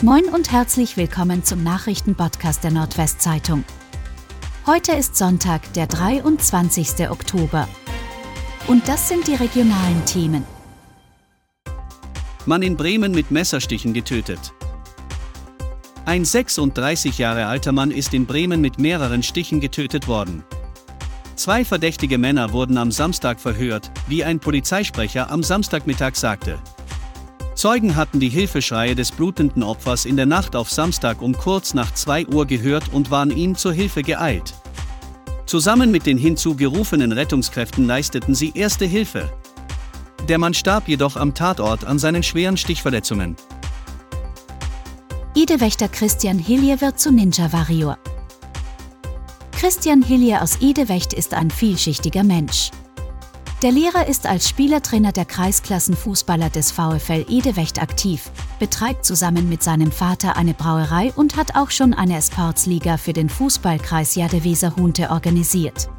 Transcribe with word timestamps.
Moin 0.00 0.26
und 0.26 0.52
herzlich 0.52 0.96
willkommen 0.96 1.42
zum 1.42 1.64
Nachrichtenpodcast 1.64 2.62
der 2.62 2.70
Nordwestzeitung. 2.70 3.64
Heute 4.64 4.92
ist 4.92 5.16
Sonntag, 5.16 5.72
der 5.72 5.88
23. 5.88 7.10
Oktober. 7.10 7.66
Und 8.68 8.86
das 8.86 9.08
sind 9.08 9.26
die 9.26 9.34
regionalen 9.34 10.04
Themen. 10.04 10.44
Mann 12.46 12.62
in 12.62 12.76
Bremen 12.76 13.10
mit 13.10 13.32
Messerstichen 13.32 13.92
getötet. 13.92 14.52
Ein 16.04 16.24
36 16.24 17.18
Jahre 17.18 17.46
alter 17.46 17.72
Mann 17.72 17.90
ist 17.90 18.14
in 18.14 18.24
Bremen 18.24 18.60
mit 18.60 18.78
mehreren 18.78 19.24
Stichen 19.24 19.58
getötet 19.58 20.06
worden. 20.06 20.44
Zwei 21.34 21.64
verdächtige 21.64 22.18
Männer 22.18 22.52
wurden 22.52 22.78
am 22.78 22.92
Samstag 22.92 23.40
verhört, 23.40 23.90
wie 24.06 24.22
ein 24.22 24.38
Polizeisprecher 24.38 25.28
am 25.28 25.42
Samstagmittag 25.42 26.14
sagte. 26.14 26.60
Zeugen 27.58 27.96
hatten 27.96 28.20
die 28.20 28.28
Hilfeschreie 28.28 28.94
des 28.94 29.10
blutenden 29.10 29.64
Opfers 29.64 30.04
in 30.04 30.16
der 30.16 30.26
Nacht 30.26 30.54
auf 30.54 30.70
Samstag 30.70 31.20
um 31.20 31.36
kurz 31.36 31.74
nach 31.74 31.92
2 31.92 32.28
Uhr 32.28 32.46
gehört 32.46 32.92
und 32.92 33.10
waren 33.10 33.36
ihm 33.36 33.56
zur 33.56 33.72
Hilfe 33.72 34.04
geeilt. 34.04 34.54
Zusammen 35.44 35.90
mit 35.90 36.06
den 36.06 36.18
hinzugerufenen 36.18 37.10
Rettungskräften 37.10 37.84
leisteten 37.84 38.36
sie 38.36 38.52
erste 38.54 38.84
Hilfe. 38.84 39.32
Der 40.28 40.38
Mann 40.38 40.54
starb 40.54 40.86
jedoch 40.86 41.16
am 41.16 41.34
Tatort 41.34 41.84
an 41.84 41.98
seinen 41.98 42.22
schweren 42.22 42.56
Stichverletzungen. 42.56 43.34
Idewächter 45.34 45.88
Christian 45.88 46.38
Hillier 46.38 46.80
wird 46.80 47.00
zu 47.00 47.10
Ninja 47.10 47.52
Warrior. 47.52 47.98
Christian 49.50 50.02
Hillier 50.02 50.42
aus 50.42 50.60
Idewecht 50.60 51.12
ist 51.12 51.34
ein 51.34 51.50
vielschichtiger 51.50 52.22
Mensch. 52.22 52.70
Der 53.60 53.72
Lehrer 53.72 54.06
ist 54.06 54.24
als 54.24 54.48
Spielertrainer 54.48 55.10
der 55.10 55.24
Kreisklassenfußballer 55.24 56.48
des 56.48 56.70
VfL 56.70 57.24
Idewecht 57.28 57.82
aktiv, 57.82 58.30
betreibt 58.60 59.04
zusammen 59.04 59.48
mit 59.48 59.64
seinem 59.64 59.90
Vater 59.90 60.36
eine 60.36 60.54
Brauerei 60.54 61.12
und 61.16 61.36
hat 61.36 61.56
auch 61.56 61.72
schon 61.72 61.92
eine 61.92 62.22
Sportsliga 62.22 62.98
für 62.98 63.12
den 63.12 63.28
Fußballkreis 63.28 64.14
Jadeweser 64.14 64.76
Hunte 64.76 65.10
organisiert. 65.10 65.90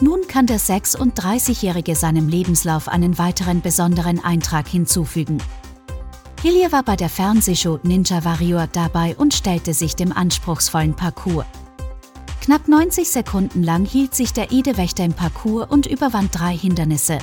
Nun 0.00 0.26
kann 0.26 0.48
der 0.48 0.58
36-Jährige 0.58 1.94
seinem 1.94 2.28
Lebenslauf 2.28 2.88
einen 2.88 3.16
weiteren 3.16 3.60
besonderen 3.60 4.18
Eintrag 4.24 4.66
hinzufügen. 4.66 5.38
Hillier 6.42 6.72
war 6.72 6.82
bei 6.82 6.96
der 6.96 7.08
Fernsehshow 7.08 7.78
Ninja 7.84 8.24
Warrior 8.24 8.66
dabei 8.66 9.14
und 9.16 9.34
stellte 9.34 9.72
sich 9.72 9.94
dem 9.94 10.10
anspruchsvollen 10.10 10.94
Parcours. 10.94 11.46
Knapp 12.42 12.66
90 12.66 13.08
Sekunden 13.08 13.62
lang 13.62 13.84
hielt 13.84 14.16
sich 14.16 14.32
der 14.32 14.50
Idewächter 14.50 15.04
im 15.04 15.12
Parcours 15.12 15.70
und 15.70 15.86
überwand 15.86 16.36
drei 16.36 16.56
Hindernisse. 16.56 17.18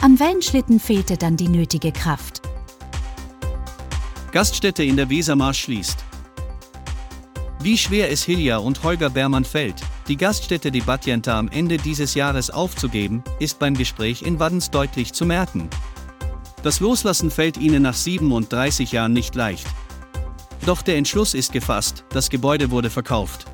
Am 0.00 0.20
Wellenschlitten 0.20 0.78
fehlte 0.78 1.16
dann 1.16 1.36
die 1.36 1.48
nötige 1.48 1.90
Kraft. 1.90 2.40
Gaststätte 4.30 4.84
in 4.84 4.96
der 4.96 5.10
Wesermarsch 5.10 5.62
schließt. 5.62 6.04
Wie 7.62 7.76
schwer 7.76 8.12
es 8.12 8.22
Hilja 8.22 8.58
und 8.58 8.84
Holger 8.84 9.10
Bermann 9.10 9.44
fällt, 9.44 9.82
die 10.06 10.16
Gaststätte 10.16 10.70
Debattienta 10.70 11.36
am 11.36 11.48
Ende 11.48 11.76
dieses 11.76 12.14
Jahres 12.14 12.48
aufzugeben, 12.48 13.24
ist 13.40 13.58
beim 13.58 13.74
Gespräch 13.74 14.22
in 14.22 14.38
Waddens 14.38 14.70
deutlich 14.70 15.12
zu 15.12 15.26
merken. 15.26 15.68
Das 16.62 16.78
Loslassen 16.78 17.32
fällt 17.32 17.56
ihnen 17.56 17.82
nach 17.82 17.94
37 17.94 18.92
Jahren 18.92 19.14
nicht 19.14 19.34
leicht. 19.34 19.66
Doch 20.64 20.82
der 20.82 20.96
Entschluss 20.96 21.34
ist 21.34 21.52
gefasst, 21.52 22.04
das 22.10 22.30
Gebäude 22.30 22.70
wurde 22.70 22.88
verkauft. 22.88 23.46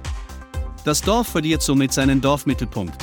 Das 0.89 1.03
Dorf 1.03 1.28
verliert 1.28 1.61
somit 1.61 1.92
seinen 1.92 2.22
Dorfmittelpunkt. 2.22 2.97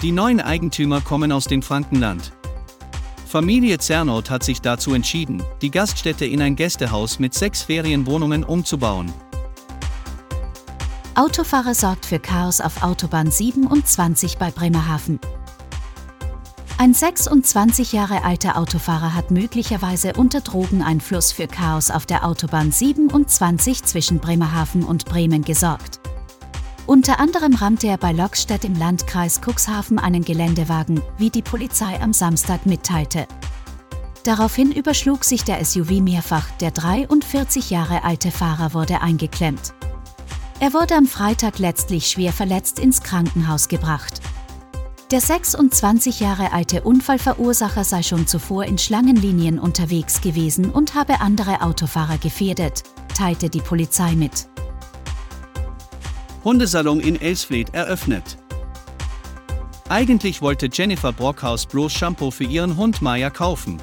Die 0.00 0.10
neuen 0.10 0.40
Eigentümer 0.40 1.02
kommen 1.02 1.32
aus 1.32 1.44
dem 1.44 1.60
Frankenland. 1.60 2.32
Familie 3.26 3.76
Zernoth 3.76 4.30
hat 4.30 4.42
sich 4.42 4.62
dazu 4.62 4.94
entschieden, 4.94 5.42
die 5.60 5.70
Gaststätte 5.70 6.24
in 6.24 6.40
ein 6.40 6.56
Gästehaus 6.56 7.18
mit 7.18 7.34
sechs 7.34 7.60
Ferienwohnungen 7.60 8.42
umzubauen. 8.42 9.12
Autofahrer 11.14 11.74
sorgt 11.74 12.06
für 12.06 12.20
Chaos 12.20 12.58
auf 12.58 12.82
Autobahn 12.82 13.30
27 13.30 14.38
bei 14.38 14.50
Bremerhaven. 14.50 15.20
Ein 16.78 16.94
26 16.94 17.92
Jahre 17.92 18.24
alter 18.24 18.56
Autofahrer 18.56 19.14
hat 19.14 19.30
möglicherweise 19.30 20.14
unter 20.14 20.40
Drogeneinfluss 20.40 21.32
für 21.32 21.48
Chaos 21.48 21.90
auf 21.90 22.06
der 22.06 22.24
Autobahn 22.24 22.72
27 22.72 23.82
zwischen 23.82 24.20
Bremerhaven 24.20 24.84
und 24.84 25.04
Bremen 25.04 25.44
gesorgt. 25.44 25.97
Unter 26.88 27.20
anderem 27.20 27.54
rammte 27.54 27.86
er 27.86 27.98
bei 27.98 28.12
Lokstedt 28.12 28.64
im 28.64 28.74
Landkreis 28.74 29.42
Cuxhaven 29.42 29.98
einen 29.98 30.24
Geländewagen, 30.24 31.02
wie 31.18 31.28
die 31.28 31.42
Polizei 31.42 32.00
am 32.00 32.14
Samstag 32.14 32.64
mitteilte. 32.64 33.26
Daraufhin 34.24 34.72
überschlug 34.72 35.22
sich 35.22 35.44
der 35.44 35.62
SUV 35.62 36.00
mehrfach, 36.00 36.50
der 36.52 36.70
43 36.70 37.68
Jahre 37.68 38.04
alte 38.04 38.30
Fahrer 38.30 38.72
wurde 38.72 39.02
eingeklemmt. 39.02 39.74
Er 40.60 40.72
wurde 40.72 40.94
am 40.94 41.04
Freitag 41.04 41.58
letztlich 41.58 42.06
schwer 42.06 42.32
verletzt 42.32 42.78
ins 42.78 43.02
Krankenhaus 43.02 43.68
gebracht. 43.68 44.22
Der 45.10 45.20
26 45.20 46.20
Jahre 46.20 46.54
alte 46.54 46.84
Unfallverursacher 46.84 47.84
sei 47.84 48.02
schon 48.02 48.26
zuvor 48.26 48.64
in 48.64 48.78
Schlangenlinien 48.78 49.58
unterwegs 49.58 50.22
gewesen 50.22 50.70
und 50.70 50.94
habe 50.94 51.20
andere 51.20 51.60
Autofahrer 51.60 52.16
gefährdet, 52.16 52.82
teilte 53.14 53.50
die 53.50 53.60
Polizei 53.60 54.14
mit. 54.14 54.48
Hundesalon 56.48 57.00
in 57.00 57.20
Elsfleth 57.20 57.74
eröffnet. 57.74 58.38
Eigentlich 59.90 60.40
wollte 60.40 60.70
Jennifer 60.72 61.12
Brockhaus 61.12 61.66
bloß 61.66 61.92
Shampoo 61.92 62.30
für 62.30 62.44
ihren 62.44 62.78
Hund 62.78 63.02
Maya 63.02 63.28
kaufen. 63.28 63.76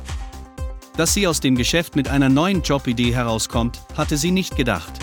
Dass 0.98 1.14
sie 1.14 1.28
aus 1.28 1.40
dem 1.40 1.56
Geschäft 1.56 1.96
mit 1.96 2.08
einer 2.08 2.28
neuen 2.28 2.64
Jobidee 2.64 3.14
herauskommt, 3.14 3.82
hatte 3.96 4.18
sie 4.18 4.32
nicht 4.32 4.56
gedacht. 4.56 4.94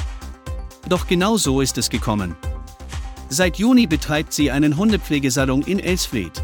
Doch 0.88 1.06
genau 1.06 1.36
so 1.36 1.60
ist 1.60 1.78
es 1.78 1.88
gekommen. 1.88 2.34
Seit 3.28 3.58
Juni 3.58 3.86
betreibt 3.86 4.32
sie 4.32 4.50
einen 4.50 4.76
Hundepflegesalon 4.76 5.62
in 5.62 5.78
Elsfleth. 5.78 6.42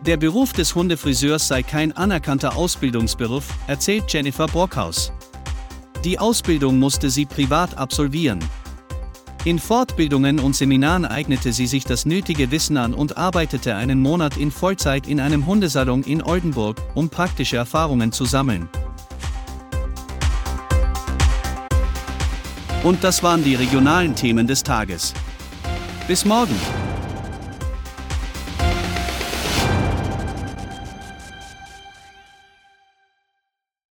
Der 0.00 0.16
Beruf 0.16 0.54
des 0.54 0.74
Hundefriseurs 0.74 1.46
sei 1.46 1.62
kein 1.62 1.92
anerkannter 1.92 2.56
Ausbildungsberuf, 2.56 3.44
erzählt 3.66 4.04
Jennifer 4.08 4.46
Brockhaus. 4.46 5.12
Die 6.04 6.18
Ausbildung 6.18 6.78
musste 6.78 7.10
sie 7.10 7.26
privat 7.26 7.76
absolvieren. 7.76 8.38
In 9.44 9.58
Fortbildungen 9.58 10.38
und 10.38 10.54
Seminaren 10.54 11.04
eignete 11.04 11.52
sie 11.52 11.66
sich 11.66 11.84
das 11.84 12.06
nötige 12.06 12.52
Wissen 12.52 12.76
an 12.76 12.94
und 12.94 13.16
arbeitete 13.16 13.74
einen 13.74 14.00
Monat 14.00 14.36
in 14.36 14.52
Vollzeit 14.52 15.08
in 15.08 15.18
einem 15.18 15.46
Hundesalon 15.46 16.04
in 16.04 16.22
Oldenburg, 16.22 16.80
um 16.94 17.08
praktische 17.08 17.56
Erfahrungen 17.56 18.12
zu 18.12 18.24
sammeln. 18.24 18.68
Und 22.84 23.02
das 23.02 23.24
waren 23.24 23.42
die 23.42 23.56
regionalen 23.56 24.14
Themen 24.14 24.46
des 24.46 24.62
Tages. 24.62 25.12
Bis 26.06 26.24
morgen! 26.24 26.54